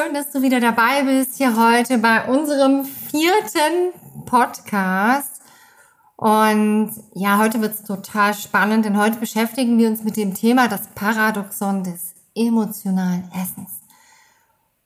[0.00, 3.92] Schön, dass du wieder dabei bist hier heute bei unserem vierten
[4.24, 5.42] Podcast.
[6.16, 10.68] Und ja, heute wird es total spannend, denn heute beschäftigen wir uns mit dem Thema
[10.68, 13.80] das Paradoxon des emotionalen Essens.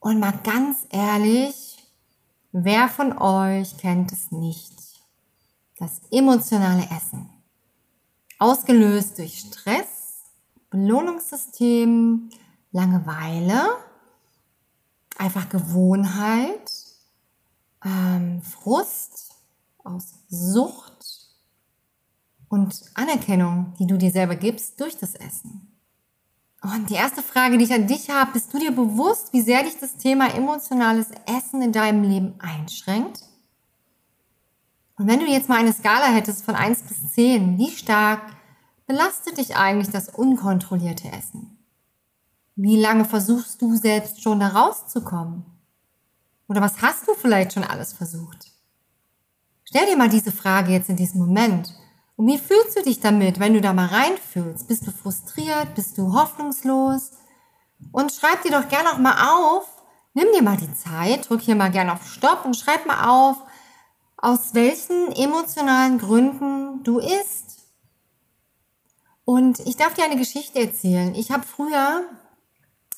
[0.00, 1.76] Und mal ganz ehrlich,
[2.52, 4.72] wer von euch kennt es nicht?
[5.78, 7.30] Das emotionale Essen.
[8.38, 10.22] Ausgelöst durch Stress,
[10.70, 12.30] Belohnungssystem,
[12.72, 13.76] Langeweile,
[15.16, 16.72] einfach Gewohnheit,
[17.84, 19.32] ähm, Frust
[19.82, 21.28] aus Sucht
[22.48, 25.70] und Anerkennung, die du dir selber gibst durch das Essen.
[26.62, 29.62] Und die erste Frage, die ich an dich habe, bist du dir bewusst, wie sehr
[29.64, 33.20] dich das Thema emotionales Essen in deinem Leben einschränkt?
[34.96, 38.22] Und wenn du jetzt mal eine Skala hättest von 1 bis 10, wie stark
[38.86, 41.53] belastet dich eigentlich das unkontrollierte Essen?
[42.56, 45.44] Wie lange versuchst du selbst schon da rauszukommen?
[46.48, 48.52] Oder was hast du vielleicht schon alles versucht?
[49.64, 51.74] Stell dir mal diese Frage jetzt in diesem Moment.
[52.16, 54.68] Und wie fühlst du dich damit, wenn du da mal reinfühlst?
[54.68, 55.74] Bist du frustriert?
[55.74, 57.10] Bist du hoffnungslos?
[57.90, 59.66] Und schreib dir doch gerne auch mal auf,
[60.12, 63.36] nimm dir mal die Zeit, drück hier mal gerne auf Stopp und schreib mal auf,
[64.16, 67.64] aus welchen emotionalen Gründen du isst.
[69.24, 71.14] Und ich darf dir eine Geschichte erzählen.
[71.14, 72.04] Ich habe früher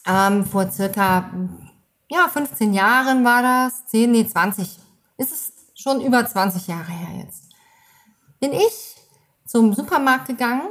[0.06, 1.30] ähm, vor circa,
[2.08, 4.78] ja, 15 Jahren war das, 10, nee, 20,
[5.18, 7.44] ist es schon über 20 Jahre her jetzt.
[8.40, 8.96] Bin ich
[9.44, 10.68] zum Supermarkt gegangen,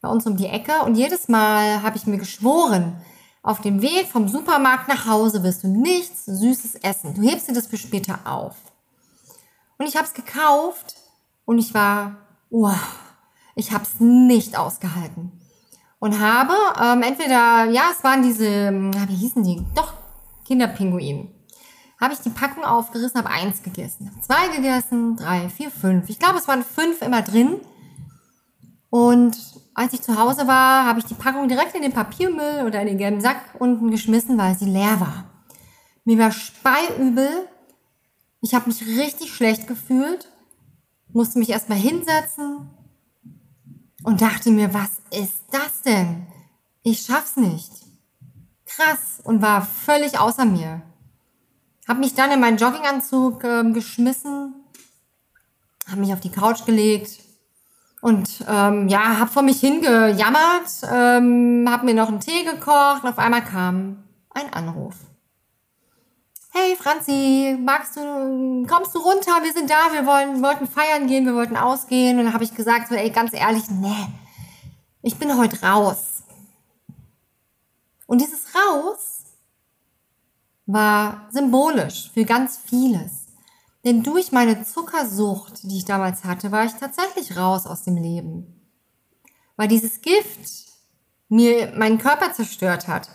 [0.00, 3.00] bei uns um die Ecke, und jedes Mal habe ich mir geschworen,
[3.42, 7.14] auf dem Weg vom Supermarkt nach Hause wirst du nichts Süßes essen.
[7.14, 8.56] Du hebst dir das für später auf.
[9.78, 10.96] Und ich habe es gekauft
[11.44, 12.16] und ich war,
[12.50, 12.72] oh,
[13.54, 15.35] ich habe es nicht ausgehalten
[16.06, 19.60] und habe ähm, entweder, ja, es waren diese, ähm, wie hießen die?
[19.74, 19.92] Doch,
[20.46, 21.34] Kinderpinguin.
[22.00, 26.08] Habe ich die Packung aufgerissen, habe eins gegessen, zwei gegessen, drei, vier, fünf.
[26.08, 27.60] Ich glaube, es waren fünf immer drin.
[28.88, 29.36] Und
[29.74, 32.86] als ich zu Hause war, habe ich die Packung direkt in den Papiermüll oder in
[32.86, 35.24] den gelben Sack unten geschmissen, weil sie leer war.
[36.04, 37.48] Mir war speiübel.
[38.42, 40.30] Ich habe mich richtig schlecht gefühlt,
[41.12, 42.70] musste mich erstmal hinsetzen,
[44.06, 46.28] und dachte mir, was ist das denn?
[46.84, 47.72] Ich schaff's nicht.
[48.64, 50.82] Krass und war völlig außer mir.
[51.88, 54.54] Hab mich dann in meinen Jogginganzug äh, geschmissen,
[55.90, 57.18] hab mich auf die Couch gelegt
[58.00, 63.10] und ähm, ja, hab vor mich hingejammert, ähm, hab mir noch einen Tee gekocht und
[63.10, 64.94] auf einmal kam ein Anruf
[66.56, 71.26] hey Franzi, magst du, kommst du runter, wir sind da, wir wollen, wollten feiern gehen,
[71.26, 72.18] wir wollten ausgehen.
[72.18, 74.08] Und dann habe ich gesagt, so, ey, ganz ehrlich, nee,
[75.02, 76.22] ich bin heute raus.
[78.06, 79.24] Und dieses Raus
[80.64, 83.26] war symbolisch für ganz vieles.
[83.84, 88.66] Denn durch meine Zuckersucht, die ich damals hatte, war ich tatsächlich raus aus dem Leben.
[89.56, 90.72] Weil dieses Gift
[91.28, 93.10] mir meinen Körper zerstört hat,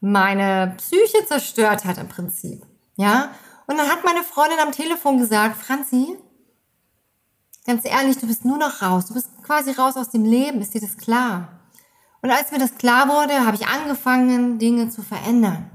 [0.00, 2.64] meine Psyche zerstört hat im Prinzip.
[2.96, 3.30] Ja?
[3.66, 6.16] Und dann hat meine Freundin am Telefon gesagt, Franzi,
[7.66, 9.06] ganz ehrlich, du bist nur noch raus.
[9.06, 10.60] Du bist quasi raus aus dem Leben.
[10.60, 11.60] Ist dir das klar?
[12.22, 15.70] Und als mir das klar wurde, habe ich angefangen, Dinge zu verändern.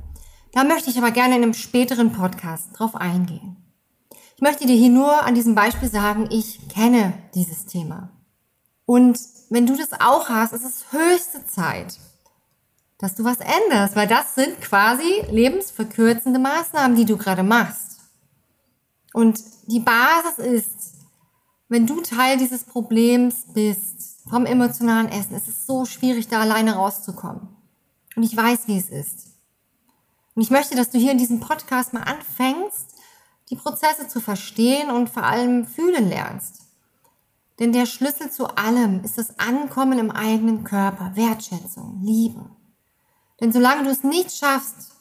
[0.54, 3.58] Da möchte ich aber gerne in einem späteren Podcast drauf eingehen.
[4.36, 8.10] Ich möchte dir hier nur an diesem Beispiel sagen, ich kenne dieses Thema.
[8.86, 9.20] Und
[9.50, 12.00] wenn du das auch hast, ist es höchste Zeit,
[13.00, 18.02] dass du was änderst, weil das sind quasi lebensverkürzende Maßnahmen, die du gerade machst.
[19.14, 20.94] Und die Basis ist,
[21.70, 26.76] wenn du Teil dieses Problems bist, vom emotionalen Essen, es ist so schwierig, da alleine
[26.76, 27.48] rauszukommen.
[28.16, 29.28] Und ich weiß, wie es ist.
[30.36, 32.96] Und ich möchte, dass du hier in diesem Podcast mal anfängst,
[33.50, 36.62] die Prozesse zu verstehen und vor allem fühlen lernst.
[37.60, 42.46] Denn der Schlüssel zu allem ist das Ankommen im eigenen Körper, Wertschätzung, Liebe.
[43.42, 44.92] Denn solange du es nicht schaffst,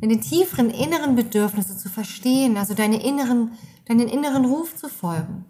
[0.00, 3.52] deine tieferen inneren Bedürfnisse zu verstehen, also deine inneren,
[3.86, 5.44] deinen inneren Ruf zu folgen,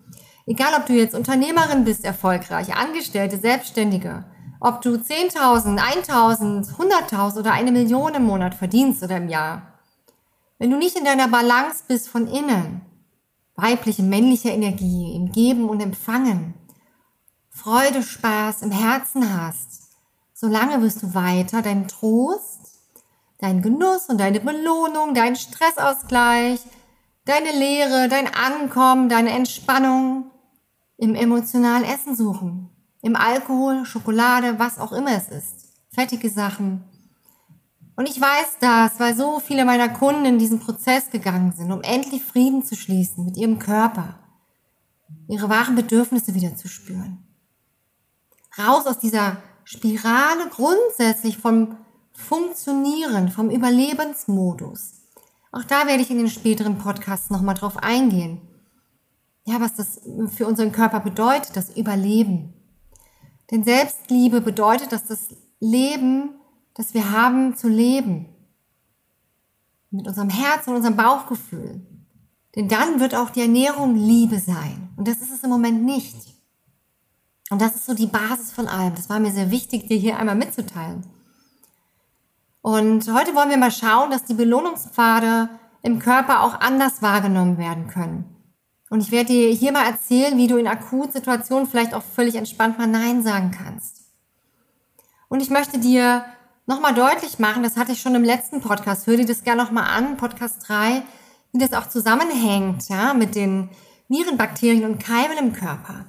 [0.46, 4.24] egal ob du jetzt Unternehmerin bist, erfolgreich, Angestellte, Selbstständige,
[4.60, 9.62] ob du 10.000, 1.000, 100.000 oder eine Million im Monat verdienst oder im Jahr,
[10.58, 12.82] wenn du nicht in deiner Balance bist von innen,
[13.56, 16.54] weibliche, männliche Energie im Geben und Empfangen,
[17.50, 19.85] Freude, Spaß im Herzen hast,
[20.36, 22.60] solange wirst du weiter deinen Trost,
[23.38, 26.60] deinen Genuss und deine Belohnung, deinen Stressausgleich,
[27.24, 30.30] deine Lehre, dein Ankommen, deine Entspannung
[30.98, 32.68] im emotionalen Essen suchen.
[33.00, 35.54] Im Alkohol, Schokolade, was auch immer es ist.
[35.88, 36.84] Fettige Sachen,
[37.96, 41.80] und ich weiß das, weil so viele meiner Kunden in diesen Prozess gegangen sind, um
[41.80, 44.18] endlich Frieden zu schließen mit ihrem Körper,
[45.28, 47.26] ihre wahren Bedürfnisse wieder zu spüren.
[48.58, 51.76] Raus aus dieser Spirale grundsätzlich vom
[52.14, 54.94] Funktionieren, vom Überlebensmodus.
[55.52, 58.40] Auch da werde ich in den späteren Podcasts nochmal drauf eingehen.
[59.44, 60.00] Ja, was das
[60.34, 62.54] für unseren Körper bedeutet, das Überleben.
[63.50, 65.28] Denn Selbstliebe bedeutet, dass das
[65.60, 66.30] Leben
[66.76, 68.26] das wir haben zu leben.
[69.90, 71.80] Mit unserem Herz und unserem Bauchgefühl.
[72.54, 74.90] Denn dann wird auch die Ernährung Liebe sein.
[74.96, 76.35] Und das ist es im Moment nicht.
[77.50, 78.94] Und das ist so die Basis von allem.
[78.94, 81.04] Das war mir sehr wichtig, dir hier einmal mitzuteilen.
[82.60, 85.48] Und heute wollen wir mal schauen, dass die Belohnungspfade
[85.82, 88.24] im Körper auch anders wahrgenommen werden können.
[88.90, 92.78] Und ich werde dir hier mal erzählen, wie du in Akutsituationen vielleicht auch völlig entspannt
[92.78, 94.06] mal Nein sagen kannst.
[95.28, 96.24] Und ich möchte dir
[96.66, 99.88] nochmal deutlich machen, das hatte ich schon im letzten Podcast, hör dir das gerne nochmal
[99.88, 101.02] an, Podcast 3,
[101.52, 103.68] wie das auch zusammenhängt, ja, mit den
[104.08, 106.06] Viren, Bakterien und Keimen im Körper.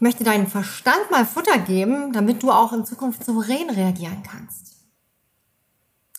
[0.00, 4.78] Ich möchte deinen Verstand mal Futter geben, damit du auch in Zukunft souverän reagieren kannst.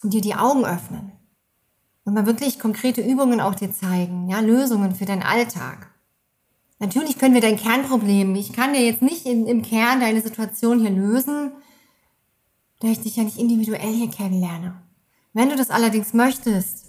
[0.04, 1.14] Und dir die Augen öffnen.
[2.04, 5.90] Und mal wirklich konkrete Übungen auch dir zeigen, ja, Lösungen für deinen Alltag.
[6.78, 10.80] Natürlich können wir dein Kernproblem, ich kann dir jetzt nicht in, im Kern deine Situation
[10.80, 11.52] hier lösen,
[12.82, 14.80] da ich dich ja nicht individuell hier kennenlerne.
[15.34, 16.86] Wenn du das allerdings möchtest,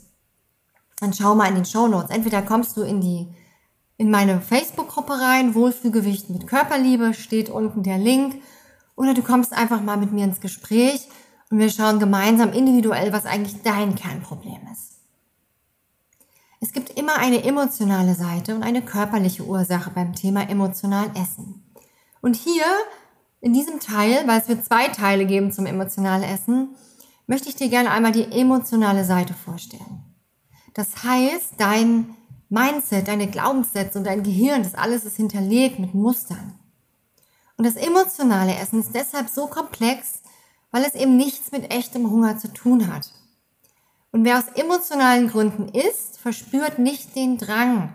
[1.00, 2.10] dann schau mal in den Show Notes.
[2.10, 3.28] Entweder kommst du in die
[3.96, 8.42] in meine Facebook-Gruppe rein, Wohlfühlgewicht mit Körperliebe, steht unten der Link,
[8.96, 11.08] oder du kommst einfach mal mit mir ins Gespräch
[11.50, 14.98] und wir schauen gemeinsam individuell, was eigentlich dein Kernproblem ist.
[16.60, 21.64] Es gibt immer eine emotionale Seite und eine körperliche Ursache beim Thema emotional Essen.
[22.20, 22.64] Und hier
[23.40, 26.76] in diesem Teil, weil es wird zwei Teile geben zum emotionalen Essen,
[27.26, 30.05] möchte ich dir gerne einmal die emotionale Seite vorstellen.
[30.74, 32.14] Das heißt, dein
[32.52, 36.58] Mindset, deine Glaubenssätze und dein Gehirn, das alles ist hinterlegt mit Mustern.
[37.56, 40.22] Und das emotionale Essen ist deshalb so komplex,
[40.70, 43.10] weil es eben nichts mit echtem Hunger zu tun hat.
[44.10, 47.92] Und wer aus emotionalen Gründen isst, verspürt nicht den Drang,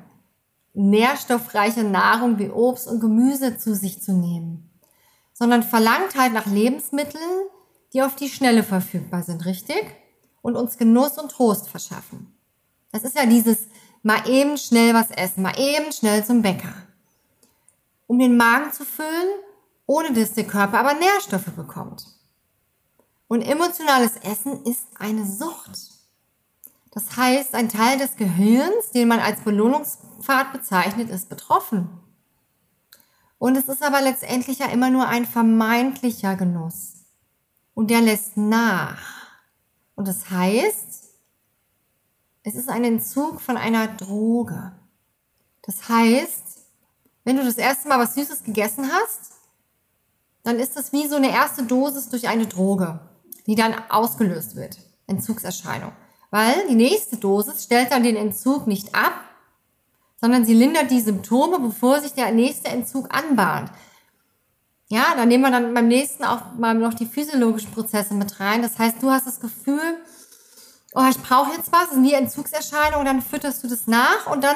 [0.73, 4.67] nährstoffreiche Nahrung wie Obst und Gemüse zu sich zu nehmen
[5.37, 7.47] sondern verlangt halt nach Lebensmitteln,
[7.93, 9.85] die auf die Schnelle verfügbar sind, richtig?
[10.41, 12.35] Und uns Genuss und Trost verschaffen.
[12.91, 13.67] Das ist ja dieses
[14.07, 16.73] mal eben schnell was essen, mal eben schnell zum Bäcker.
[18.07, 19.27] Um den Magen zu füllen,
[19.85, 22.07] ohne dass der Körper aber Nährstoffe bekommt.
[23.27, 25.91] Und emotionales Essen ist eine Sucht.
[26.91, 31.89] Das heißt, ein Teil des Gehirns, den man als Belohnungspfad bezeichnet, ist betroffen.
[33.39, 36.93] Und es ist aber letztendlich ja immer nur ein vermeintlicher Genuss.
[37.73, 39.01] Und der lässt nach.
[39.95, 40.96] Und das heißt,
[42.47, 44.71] es ist ein Entzug von einer Droge.
[45.63, 46.61] Das heißt,
[47.25, 49.33] wenn du das erste Mal was Süßes gegessen hast,
[50.43, 53.01] dann ist das wie so eine erste Dosis durch eine Droge,
[53.47, 54.77] die dann ausgelöst wird.
[55.07, 55.91] Entzugserscheinung.
[56.31, 59.25] Weil die nächste Dosis stellt dann den Entzug nicht ab,
[60.21, 63.71] sondern sie lindert die Symptome, bevor sich der nächste Entzug anbahnt.
[64.87, 68.61] Ja, dann nehmen wir dann beim nächsten auch mal noch die physiologischen Prozesse mit rein.
[68.61, 69.97] Das heißt, du hast das Gefühl,
[70.97, 74.43] oh, ich brauche jetzt was, das sind die Entzugserscheinungen, dann fütterst du das nach und
[74.43, 74.55] dann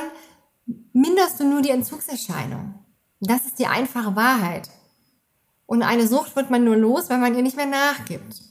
[0.92, 2.80] minderst du nur die Entzugserscheinung.
[3.20, 4.70] Das ist die einfache Wahrheit.
[5.68, 8.42] Und eine Sucht wird man nur los, wenn man ihr nicht mehr nachgibt.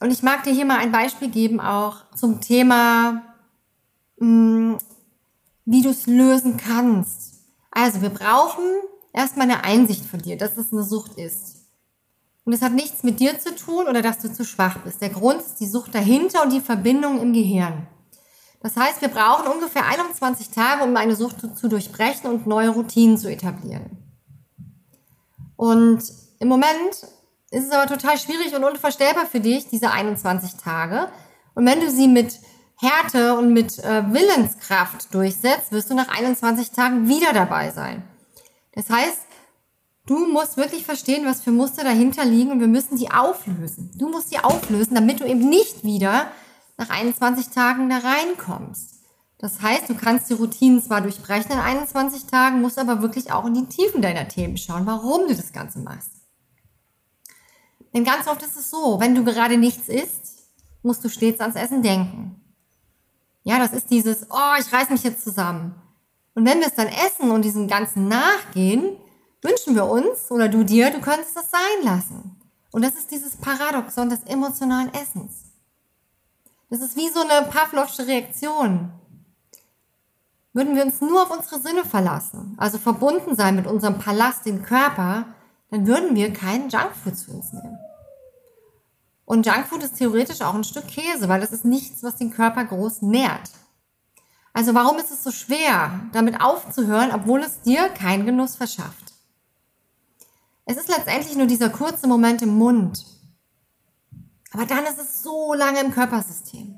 [0.00, 3.22] Und ich mag dir hier mal ein Beispiel geben, auch zum Thema,
[4.18, 4.78] mh, mm,
[5.66, 7.34] wie du es lösen kannst.
[7.70, 8.64] Also wir brauchen
[9.12, 11.67] erstmal eine Einsicht von dir, dass es eine Sucht ist.
[12.48, 15.02] Und es hat nichts mit dir zu tun oder dass du zu schwach bist.
[15.02, 17.86] Der Grund ist die Sucht dahinter und die Verbindung im Gehirn.
[18.62, 23.18] Das heißt, wir brauchen ungefähr 21 Tage, um eine Sucht zu durchbrechen und neue Routinen
[23.18, 23.98] zu etablieren.
[25.56, 26.02] Und
[26.38, 26.94] im Moment
[27.50, 31.12] ist es aber total schwierig und unvorstellbar für dich, diese 21 Tage.
[31.54, 32.40] Und wenn du sie mit
[32.76, 38.04] Härte und mit äh, Willenskraft durchsetzt, wirst du nach 21 Tagen wieder dabei sein.
[38.72, 39.27] Das heißt,
[40.08, 43.90] du musst wirklich verstehen, was für Muster dahinter liegen und wir müssen die auflösen.
[43.94, 46.32] Du musst die auflösen, damit du eben nicht wieder
[46.78, 48.94] nach 21 Tagen da reinkommst.
[49.38, 53.44] Das heißt, du kannst die Routinen zwar durchbrechen in 21 Tagen, musst aber wirklich auch
[53.46, 56.10] in die Tiefen deiner Themen schauen, warum du das Ganze machst.
[57.94, 60.48] Denn ganz oft ist es so, wenn du gerade nichts isst,
[60.82, 62.40] musst du stets ans Essen denken.
[63.44, 65.74] Ja, das ist dieses, oh, ich reiß mich jetzt zusammen.
[66.34, 68.96] Und wenn wir es dann essen und diesem Ganzen nachgehen,
[69.42, 72.40] wünschen wir uns oder du dir, du könntest das sein lassen.
[72.72, 75.52] Und das ist dieses Paradoxon des emotionalen Essens.
[76.70, 78.90] Das ist wie so eine Pavlovsche Reaktion.
[80.52, 84.62] Würden wir uns nur auf unsere Sinne verlassen, also verbunden sein mit unserem Palast, dem
[84.62, 85.26] Körper,
[85.70, 87.78] dann würden wir keinen Junkfood zu uns nehmen.
[89.24, 92.64] Und Junkfood ist theoretisch auch ein Stück Käse, weil das ist nichts, was den Körper
[92.64, 93.50] groß nährt.
[94.52, 99.07] Also warum ist es so schwer, damit aufzuhören, obwohl es dir keinen Genuss verschafft?
[100.70, 103.02] Es ist letztendlich nur dieser kurze Moment im Mund,
[104.52, 106.74] aber dann ist es so lange im Körpersystem.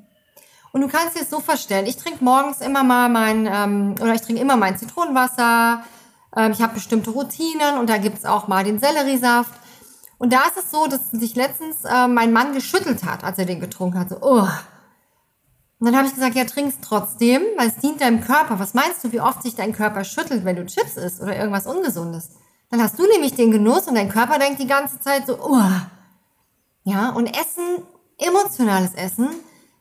[0.73, 4.15] Und du kannst dir es so vorstellen, ich trinke morgens immer mal mein, ähm, oder
[4.15, 5.83] ich trinke immer mein Zitronenwasser,
[6.37, 9.53] ähm, ich habe bestimmte Routinen und da gibt's auch mal den Selleriesaft.
[10.19, 13.45] Und da ist es so, dass sich letztens äh, mein Mann geschüttelt hat, als er
[13.45, 14.11] den getrunken hat.
[14.11, 14.47] So, oh.
[15.81, 18.61] Und dann habe ich gesagt, ja, trink's trotzdem, weil es dient deinem Körper.
[18.61, 21.67] Was meinst du, wie oft sich dein Körper schüttelt, wenn du Chips isst oder irgendwas
[21.67, 22.29] Ungesundes?
[22.71, 25.71] Dann hast du nämlich den Genuss und dein Körper denkt die ganze Zeit so, oh,
[26.85, 27.83] ja, und Essen,
[28.19, 29.29] emotionales Essen,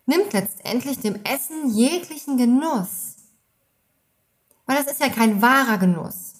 [0.05, 3.15] nimmt letztendlich dem Essen jeglichen Genuss.
[4.65, 6.33] Weil das ist ja kein wahrer Genuss.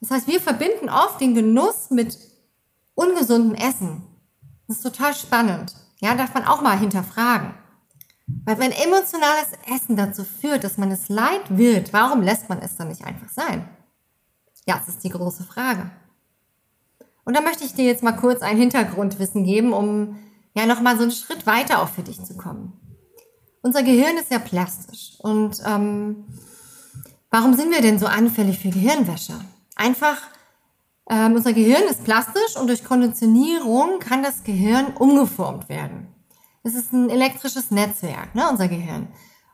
[0.00, 2.18] Das heißt, wir verbinden oft den Genuss mit
[2.94, 4.02] ungesundem Essen.
[4.66, 5.74] Das ist total spannend.
[6.00, 7.54] Ja, darf man auch mal hinterfragen.
[8.44, 12.76] Weil wenn emotionales Essen dazu führt, dass man es leid wird, warum lässt man es
[12.76, 13.68] dann nicht einfach sein?
[14.78, 15.90] Das ist die große Frage.
[17.24, 20.18] Und da möchte ich dir jetzt mal kurz ein Hintergrundwissen geben, um
[20.54, 22.72] ja nochmal so einen Schritt weiter auch für dich zu kommen.
[23.62, 25.18] Unser Gehirn ist ja plastisch.
[25.20, 26.24] Und ähm,
[27.30, 29.34] warum sind wir denn so anfällig für Gehirnwäsche?
[29.76, 30.16] Einfach,
[31.08, 36.08] ähm, unser Gehirn ist plastisch und durch Konditionierung kann das Gehirn umgeformt werden.
[36.62, 39.08] Es ist ein elektrisches Netzwerk, ne, unser Gehirn.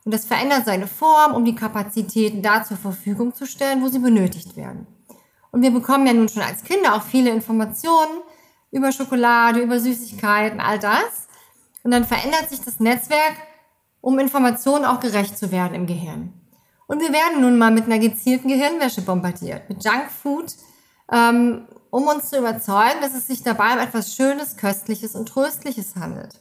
[0.05, 3.99] Und das verändert seine Form, um die Kapazitäten da zur Verfügung zu stellen, wo sie
[3.99, 4.87] benötigt werden.
[5.57, 8.21] Und wir bekommen ja nun schon als Kinder auch viele Informationen
[8.71, 11.29] über Schokolade, über Süßigkeiten, all das.
[11.83, 13.33] Und dann verändert sich das Netzwerk,
[14.03, 16.35] um Informationen auch gerecht zu werden im Gehirn.
[16.87, 20.53] Und wir werden nun mal mit einer gezielten Gehirnwäsche bombardiert, mit Junkfood,
[21.11, 25.97] ähm, um uns zu überzeugen, dass es sich dabei um etwas Schönes, Köstliches und Tröstliches
[25.97, 26.39] handelt.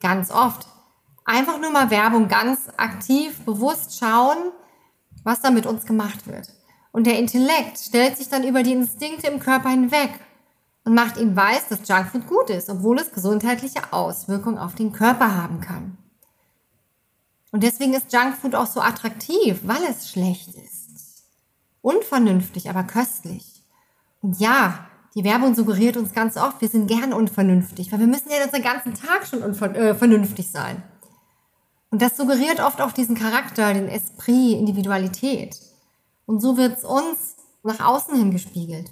[0.00, 0.66] Ganz oft.
[1.26, 4.38] Einfach nur mal Werbung ganz aktiv, bewusst schauen,
[5.22, 6.48] was da mit uns gemacht wird.
[6.92, 10.10] Und der Intellekt stellt sich dann über die Instinkte im Körper hinweg
[10.84, 15.34] und macht ihm weiß, dass Junkfood gut ist, obwohl es gesundheitliche Auswirkungen auf den Körper
[15.36, 15.98] haben kann.
[17.52, 21.24] Und deswegen ist Junkfood auch so attraktiv, weil es schlecht ist.
[21.82, 23.62] Unvernünftig, aber köstlich.
[24.22, 28.30] Und ja, die Werbung suggeriert uns ganz oft, wir sind gern unvernünftig, weil wir müssen
[28.30, 30.82] ja unseren ganzen Tag schon äh, sein.
[31.90, 35.56] Und das suggeriert oft auch diesen Charakter, den Esprit, Individualität.
[36.30, 37.34] Und so wird es uns
[37.64, 38.88] nach außen hin gespiegelt.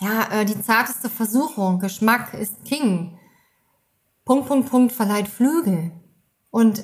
[0.00, 3.16] Ja, äh, die zarteste Versuchung, Geschmack ist King.
[4.24, 5.92] Punkt, Punkt, Punkt verleiht Flügel.
[6.50, 6.82] Und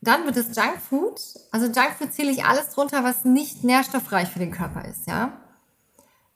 [0.00, 1.20] dann wird es Junkfood.
[1.52, 5.30] Also Junkfood zähle ich alles drunter, was nicht nährstoffreich für den Körper ist, ja.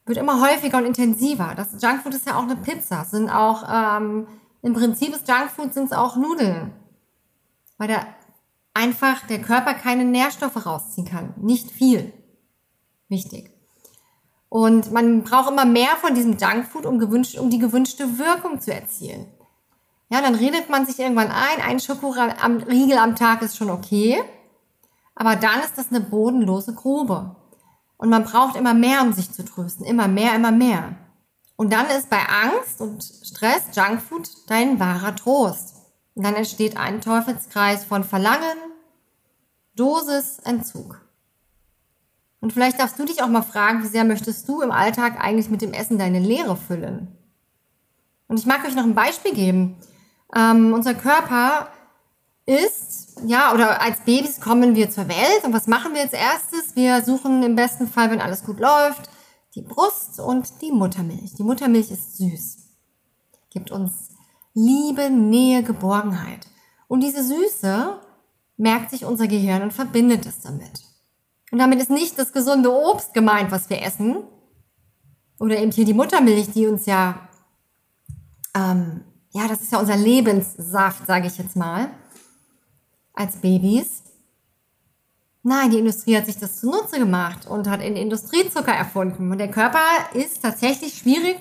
[0.05, 1.55] Wird immer häufiger und intensiver.
[1.57, 3.03] Das Junkfood ist ja auch eine Pizza.
[3.03, 4.27] Sind auch, ähm,
[4.61, 6.71] im Prinzip ist Junkfood sind es auch Nudeln.
[7.77, 8.07] Weil der
[8.73, 11.33] einfach der Körper keine Nährstoffe rausziehen kann.
[11.35, 12.13] Nicht viel.
[13.09, 13.51] Wichtig.
[14.49, 18.73] Und man braucht immer mehr von diesem Junkfood, um, gewünscht, um die gewünschte Wirkung zu
[18.73, 19.27] erzielen.
[20.09, 24.23] Ja, dann redet man sich irgendwann ein, ein Schokoriegel am Tag ist schon okay.
[25.15, 27.35] Aber dann ist das eine bodenlose Grube.
[27.97, 29.85] Und man braucht immer mehr, um sich zu trösten.
[29.85, 30.95] Immer mehr, immer mehr.
[31.57, 35.75] Und dann ist bei Angst und Stress Junkfood dein wahrer Trost.
[36.13, 38.57] Und dann entsteht ein Teufelskreis von Verlangen,
[39.75, 41.01] Dosis, Entzug.
[42.39, 45.49] Und vielleicht darfst du dich auch mal fragen, wie sehr möchtest du im Alltag eigentlich
[45.49, 47.07] mit dem Essen deine Leere füllen?
[48.27, 49.77] Und ich mag euch noch ein Beispiel geben.
[50.35, 51.69] Ähm, unser Körper
[52.45, 56.75] ist, ja, oder als Babys kommen wir zur Welt und was machen wir als erstes?
[56.75, 59.09] Wir suchen im besten Fall, wenn alles gut läuft,
[59.55, 61.33] die Brust und die Muttermilch.
[61.35, 62.57] Die Muttermilch ist süß,
[63.49, 64.09] gibt uns
[64.53, 66.47] Liebe, Nähe, Geborgenheit.
[66.87, 67.99] Und diese Süße
[68.55, 70.86] merkt sich unser Gehirn und verbindet es damit.
[71.51, 74.23] Und damit ist nicht das gesunde Obst gemeint, was wir essen.
[75.39, 77.29] Oder eben hier die Muttermilch, die uns ja,
[78.55, 81.89] ähm, ja, das ist ja unser Lebenssaft, sage ich jetzt mal,
[83.13, 84.03] als Babys.
[85.43, 89.31] Nein, die Industrie hat sich das zunutze gemacht und hat in Industriezucker erfunden.
[89.31, 89.79] Und der Körper
[90.13, 91.37] ist tatsächlich schwierig.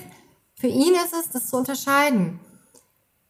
[0.55, 2.39] Für ihn ist es, das zu unterscheiden.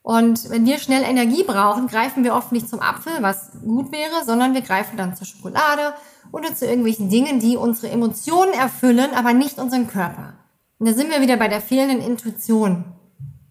[0.06, 4.24] Und wenn wir schnell Energie brauchen, greifen wir oft nicht zum Apfel, was gut wäre,
[4.24, 5.94] sondern wir greifen dann zur Schokolade
[6.30, 10.34] oder zu irgendwelchen Dingen, die unsere Emotionen erfüllen, aber nicht unseren Körper.
[10.78, 12.84] Und da sind wir wieder bei der fehlenden Intuition.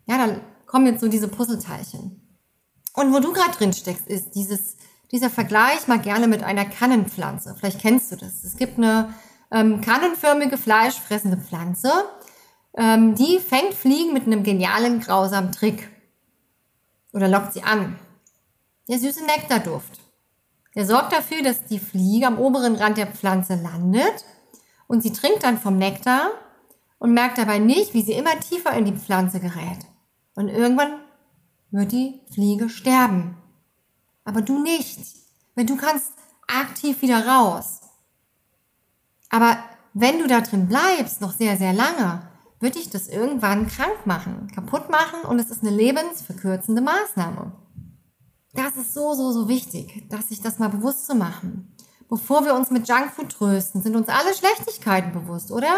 [0.06, 2.22] Ja, dann kommen jetzt so diese Puzzleteilchen.
[2.94, 4.78] Und wo du gerade drin steckst, ist dieses,
[5.12, 7.58] dieser Vergleich mal gerne mit einer Kannenpflanze.
[7.60, 8.46] Vielleicht kennst du das.
[8.46, 9.14] Es gibt eine
[9.52, 11.92] ähm, kannenförmige, fleischfressende Pflanze,
[12.78, 15.90] ähm, die fängt Fliegen mit einem genialen, grausamen Trick
[17.16, 17.98] oder lockt sie an.
[18.90, 20.02] Der süße Nektarduft.
[20.76, 24.26] Der sorgt dafür, dass die Fliege am oberen Rand der Pflanze landet
[24.88, 26.30] und sie trinkt dann vom Nektar
[27.00, 29.86] und merkt dabei nicht, wie sie immer tiefer in die Pflanze gerät.
[30.36, 31.00] Und irgendwann
[31.72, 33.38] wird die Fliege sterben.
[34.26, 35.00] Aber du nicht,
[35.56, 36.12] weil du kannst
[36.48, 37.80] aktiv wieder raus.
[39.30, 39.58] Aber
[39.94, 42.30] wenn du da drin bleibst, noch sehr, sehr lange,
[42.66, 47.52] wird dich das irgendwann krank machen, kaputt machen und es ist eine lebensverkürzende Maßnahme.
[48.56, 51.76] Das ist so, so, so wichtig, dass sich das mal bewusst zu machen.
[52.10, 55.76] Bevor wir uns mit Junkfood trösten, sind uns alle Schlechtigkeiten bewusst, oder?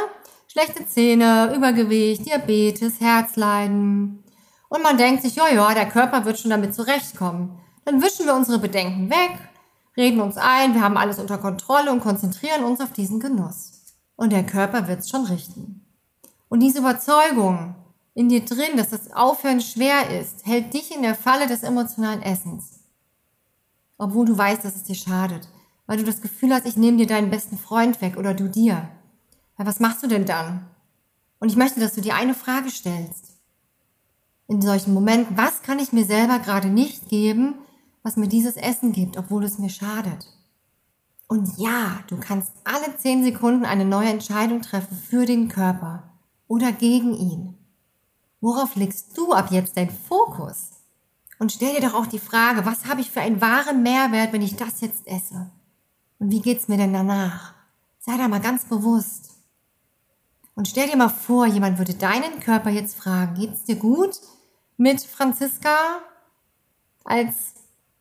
[0.47, 4.23] Schlechte Zähne, Übergewicht, Diabetes, Herzleiden.
[4.69, 7.60] Und man denkt sich, ja, ja, der Körper wird schon damit zurechtkommen.
[7.84, 9.38] Dann wischen wir unsere Bedenken weg,
[9.97, 13.73] reden uns ein, wir haben alles unter Kontrolle und konzentrieren uns auf diesen Genuss.
[14.15, 15.87] Und der Körper wird's schon richten.
[16.49, 17.75] Und diese Überzeugung
[18.13, 22.21] in dir drin, dass das Aufhören schwer ist, hält dich in der Falle des emotionalen
[22.21, 22.79] Essens.
[23.97, 25.47] Obwohl du weißt, dass es dir schadet.
[25.86, 28.89] Weil du das Gefühl hast, ich nehme dir deinen besten Freund weg oder du dir.
[29.55, 30.65] Weil was machst du denn dann?
[31.39, 33.38] Und ich möchte, dass du dir eine Frage stellst.
[34.47, 37.55] In solchen Momenten, was kann ich mir selber gerade nicht geben,
[38.01, 40.25] was mir dieses Essen gibt, obwohl es mir schadet?
[41.27, 46.07] Und ja, du kannst alle zehn Sekunden eine neue Entscheidung treffen für den Körper
[46.47, 47.57] oder gegen ihn?
[48.39, 50.71] Worauf legst du ab jetzt deinen Fokus?
[51.39, 54.41] Und stell dir doch auch die Frage, was habe ich für einen wahren Mehrwert, wenn
[54.41, 55.49] ich das jetzt esse?
[56.19, 57.53] Und wie geht's mir denn danach?
[57.99, 59.31] Sei da mal ganz bewusst.
[60.55, 64.19] Und stell dir mal vor, jemand würde deinen Körper jetzt fragen, geht's dir gut
[64.77, 66.01] mit Franziska
[67.03, 67.53] als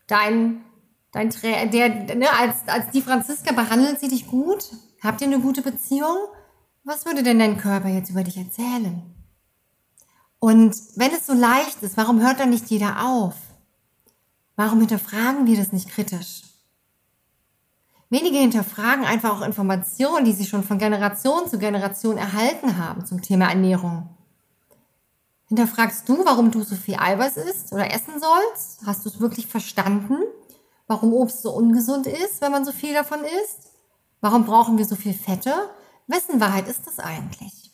[0.07, 0.65] dein,
[1.13, 4.71] dein der, ne, als, als die Franziska behandelt sie dich gut?
[5.03, 6.17] Habt ihr eine gute Beziehung?
[6.89, 9.03] Was würde denn dein Körper jetzt über dich erzählen?
[10.39, 13.35] Und wenn es so leicht ist, warum hört dann nicht jeder auf?
[14.55, 16.43] Warum hinterfragen wir das nicht kritisch?
[18.09, 23.21] Wenige hinterfragen einfach auch Informationen, die sie schon von Generation zu Generation erhalten haben zum
[23.21, 24.09] Thema Ernährung.
[25.49, 28.87] Hinterfragst du, warum du so viel Eiweiß isst oder essen sollst?
[28.87, 30.19] Hast du es wirklich verstanden,
[30.87, 33.73] warum Obst so ungesund ist, wenn man so viel davon isst?
[34.21, 35.53] Warum brauchen wir so viel Fette?
[36.07, 37.73] Wessen Wahrheit ist das eigentlich?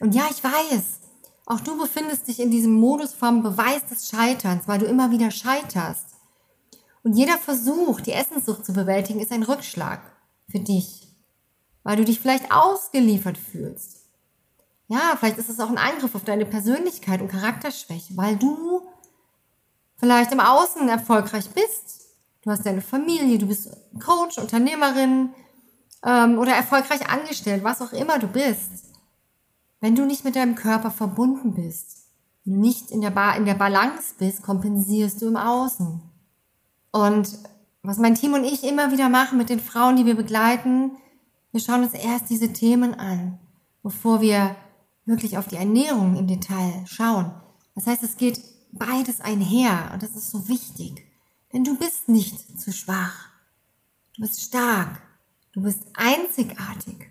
[0.00, 1.00] Und ja, ich weiß,
[1.46, 5.30] auch du befindest dich in diesem Modus vom Beweis des Scheiterns, weil du immer wieder
[5.30, 6.06] scheiterst.
[7.02, 10.00] Und jeder Versuch, die Essenssucht zu bewältigen, ist ein Rückschlag
[10.48, 11.08] für dich,
[11.82, 14.02] weil du dich vielleicht ausgeliefert fühlst.
[14.86, 18.82] Ja, vielleicht ist es auch ein Angriff auf deine Persönlichkeit und Charakterschwäche, weil du
[19.96, 22.02] vielleicht im Außen erfolgreich bist.
[22.42, 23.70] Du hast deine Familie, du bist
[24.04, 25.30] Coach, Unternehmerin,
[26.04, 28.70] ähm, oder erfolgreich angestellt, was auch immer du bist,
[29.80, 32.06] wenn du nicht mit deinem Körper verbunden bist,
[32.44, 36.00] nicht in der, ba in der Balance bist, kompensierst du im Außen.
[36.90, 37.38] Und
[37.82, 40.92] was mein Team und ich immer wieder machen mit den Frauen, die wir begleiten,
[41.52, 43.38] Wir schauen uns erst diese Themen an,
[43.82, 44.56] bevor wir
[45.04, 47.30] wirklich auf die Ernährung im Detail schauen.
[47.74, 48.40] Das heißt, es geht
[48.72, 51.06] beides einher und das ist so wichtig.
[51.52, 53.28] Denn du bist nicht zu schwach.
[54.16, 55.02] Du bist stark.
[55.52, 57.10] Du bist einzigartig.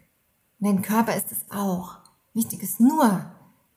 [0.59, 1.97] Und dein Körper ist es auch.
[2.33, 3.25] Wichtig ist nur,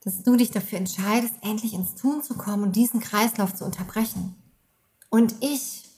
[0.03, 4.35] dass du dich dafür entscheidest, endlich ins Tun zu kommen und diesen Kreislauf zu unterbrechen.
[5.11, 5.89] Und ich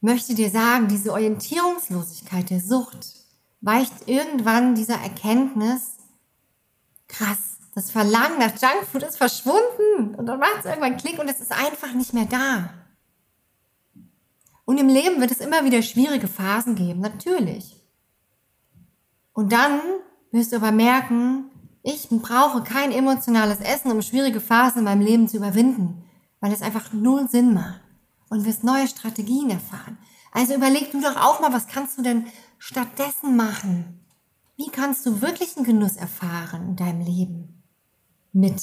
[0.00, 3.14] möchte dir sagen, diese Orientierungslosigkeit der Sucht
[3.60, 5.96] weicht irgendwann dieser Erkenntnis,
[7.08, 11.40] krass, das Verlangen nach Junkfood ist verschwunden und dann macht es irgendwann Klick und es
[11.40, 12.70] ist einfach nicht mehr da.
[14.70, 17.74] Und im Leben wird es immer wieder schwierige Phasen geben, natürlich.
[19.32, 19.80] Und dann
[20.30, 21.50] wirst du aber merken,
[21.82, 26.04] ich brauche kein emotionales Essen, um schwierige Phasen in meinem Leben zu überwinden,
[26.38, 27.80] weil es einfach null Sinn macht.
[28.28, 29.98] Und wirst neue Strategien erfahren.
[30.30, 32.26] Also überleg du doch auch mal, was kannst du denn
[32.58, 34.06] stattdessen machen?
[34.56, 37.64] Wie kannst du wirklichen Genuss erfahren in deinem Leben?
[38.32, 38.62] Mit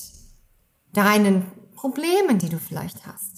[0.93, 3.36] deinen Problemen, die du vielleicht hast.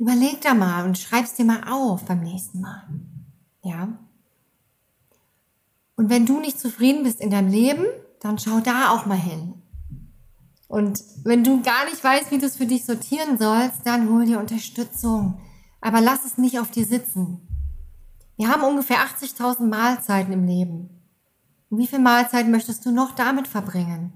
[0.00, 2.88] Überleg da mal und schreib's dir mal auf beim nächsten Mal.
[3.62, 3.98] Ja?
[5.94, 7.84] Und wenn du nicht zufrieden bist in deinem Leben,
[8.20, 9.60] dann schau da auch mal hin.
[10.68, 14.24] Und wenn du gar nicht weißt, wie du es für dich sortieren sollst, dann hol
[14.24, 15.38] dir Unterstützung.
[15.82, 17.46] Aber lass es nicht auf dir sitzen.
[18.38, 20.88] Wir haben ungefähr 80.000 Mahlzeiten im Leben.
[21.68, 24.14] Und wie viele Mahlzeiten möchtest du noch damit verbringen?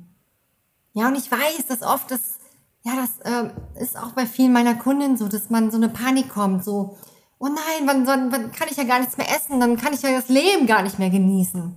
[0.95, 2.39] Ja, und ich weiß, dass oft das
[2.85, 6.29] ja, das äh, ist auch bei vielen meiner Kunden so, dass man so eine Panik
[6.29, 6.99] kommt, so,
[7.39, 10.03] oh nein, wann, wann, wann kann ich ja gar nichts mehr essen, dann kann ich
[10.03, 11.75] ja das Leben gar nicht mehr genießen.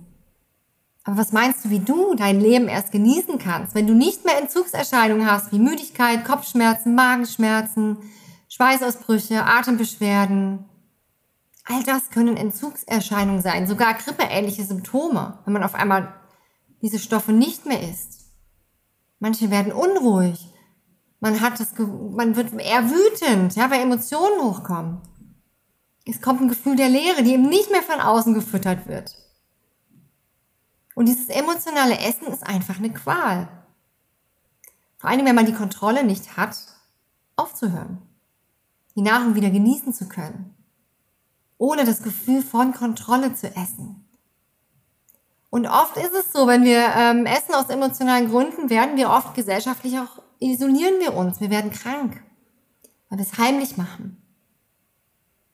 [1.04, 4.38] Aber was meinst du, wie du dein Leben erst genießen kannst, wenn du nicht mehr
[4.38, 7.96] Entzugserscheinungen hast, wie Müdigkeit, Kopfschmerzen, Magenschmerzen,
[8.50, 10.66] Schweißausbrüche, Atembeschwerden?
[11.64, 16.12] All das können Entzugserscheinungen sein, sogar grippeähnliche Symptome, wenn man auf einmal
[16.82, 18.26] diese Stoffe nicht mehr isst.
[19.18, 20.52] Manche werden unruhig,
[21.20, 25.00] man hat das, man wird eher wütend, ja, weil Emotionen hochkommen.
[26.04, 29.14] Es kommt ein Gefühl der Leere, die eben nicht mehr von außen gefüttert wird.
[30.94, 33.48] Und dieses emotionale Essen ist einfach eine Qual.
[34.96, 36.56] Vor allem, wenn man die Kontrolle nicht hat,
[37.36, 38.02] aufzuhören.
[38.96, 40.54] Die Nahrung wieder genießen zu können.
[41.56, 44.08] Ohne das Gefühl von Kontrolle zu essen.
[45.50, 49.34] Und oft ist es so, wenn wir ähm, essen aus emotionalen Gründen, werden wir oft
[49.34, 52.22] gesellschaftlich auch isolieren wir uns, wir werden krank,
[53.08, 54.22] weil wir es heimlich machen.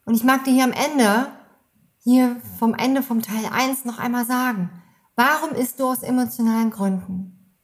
[0.04, 1.32] Und ich mag dir hier am Ende,
[2.02, 4.70] hier vom Ende vom Teil 1 noch einmal sagen,
[5.16, 7.54] warum isst du aus emotionalen Gründen?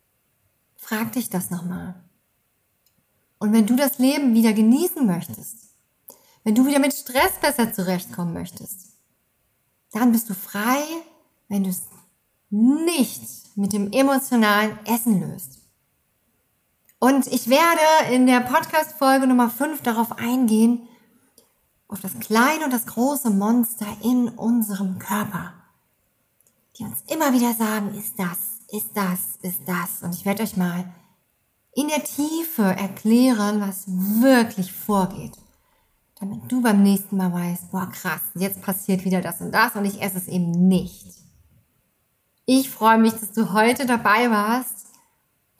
[0.76, 2.02] Frag dich das nochmal.
[3.38, 5.70] Und wenn du das Leben wieder genießen möchtest,
[6.44, 8.96] wenn du wieder mit Stress besser zurechtkommen möchtest,
[9.92, 10.82] dann bist du frei,
[11.48, 11.82] wenn du es
[12.50, 15.59] nicht mit dem emotionalen Essen löst.
[17.02, 20.86] Und ich werde in der Podcast-Folge Nummer 5 darauf eingehen,
[21.88, 25.54] auf das kleine und das große Monster in unserem Körper,
[26.76, 28.36] die uns immer wieder sagen, ist das,
[28.68, 30.02] ist das, ist das.
[30.02, 30.92] Und ich werde euch mal
[31.72, 35.32] in der Tiefe erklären, was wirklich vorgeht,
[36.20, 39.86] damit du beim nächsten Mal weißt, boah krass, jetzt passiert wieder das und das und
[39.86, 41.06] ich esse es eben nicht.
[42.44, 44.89] Ich freue mich, dass du heute dabei warst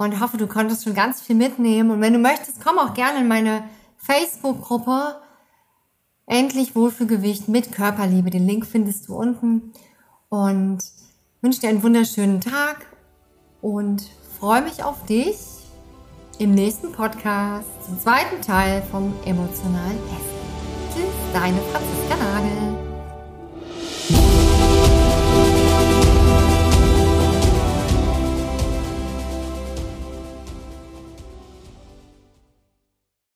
[0.00, 1.90] und hoffe, du konntest schon ganz viel mitnehmen.
[1.90, 3.64] Und wenn du möchtest, komm auch gerne in meine
[3.98, 5.20] Facebook-Gruppe.
[6.24, 8.30] Endlich Wohlfühlgewicht mit Körperliebe.
[8.30, 9.74] Den Link findest du unten.
[10.30, 10.78] Und
[11.42, 12.86] wünsche dir einen wunderschönen Tag
[13.60, 14.02] und
[14.38, 15.36] freue mich auf dich
[16.38, 20.94] im nächsten Podcast zum zweiten Teil vom emotionalen Essen.
[20.94, 22.69] Tschüss, deine Franziska Nagel.